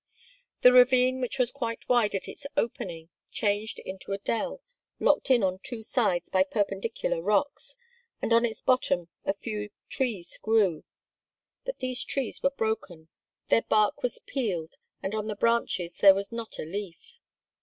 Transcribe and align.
The 0.63 0.71
ravine, 0.71 1.21
which 1.21 1.37
was 1.37 1.51
quite 1.51 1.87
wide 1.87 2.15
at 2.15 2.27
its 2.27 2.47
opening, 2.57 3.09
changed 3.29 3.77
into 3.77 4.13
a 4.13 4.17
dell, 4.17 4.63
locked 4.99 5.29
in 5.29 5.43
on 5.43 5.59
two 5.59 5.83
sides 5.83 6.27
by 6.27 6.41
perpendicular 6.43 7.21
rocks, 7.21 7.77
and 8.19 8.33
on 8.33 8.43
its 8.43 8.63
bottom 8.63 9.09
a 9.25 9.31
few 9.33 9.69
trees 9.89 10.39
grew. 10.39 10.85
These 11.77 12.03
trees 12.03 12.41
were 12.41 12.49
broken; 12.49 13.09
their 13.49 13.61
bark 13.61 14.01
was 14.01 14.17
peeled 14.25 14.73
and 15.03 15.13
on 15.13 15.27
the 15.27 15.35
branches 15.35 15.97
there 15.99 16.15
was 16.15 16.31
not 16.31 16.57
a 16.57 16.63
leaf. 16.63 17.19